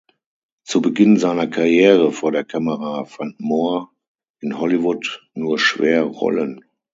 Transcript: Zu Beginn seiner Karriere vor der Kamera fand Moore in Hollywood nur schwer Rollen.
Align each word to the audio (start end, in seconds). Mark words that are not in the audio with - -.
Zu 0.63 0.81
Beginn 0.81 1.17
seiner 1.17 1.45
Karriere 1.45 2.11
vor 2.11 2.31
der 2.31 2.43
Kamera 2.43 3.05
fand 3.05 3.39
Moore 3.39 3.89
in 4.39 4.57
Hollywood 4.57 5.23
nur 5.35 5.59
schwer 5.59 6.05
Rollen. 6.05 6.65